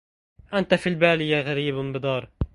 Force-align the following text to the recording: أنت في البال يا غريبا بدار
أنت 0.53 0.73
في 0.73 0.89
البال 0.89 1.21
يا 1.21 1.41
غريبا 1.41 1.81
بدار 1.91 2.29